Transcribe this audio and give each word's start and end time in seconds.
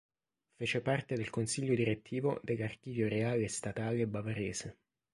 Fece 0.57 0.81
parte 0.81 1.13
del 1.15 1.29
consiglio 1.29 1.75
direttivo 1.75 2.39
dell'archivio 2.43 3.07
reale 3.07 3.43
e 3.43 3.49
statale 3.49 4.07
bavarese. 4.07 4.77